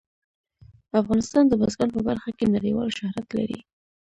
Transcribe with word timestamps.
افغانستان 1.01 1.43
د 1.47 1.53
بزګان 1.61 1.89
په 1.95 2.01
برخه 2.07 2.29
کې 2.37 2.53
نړیوال 2.55 2.89
شهرت 2.97 3.27
لري. 3.37 3.59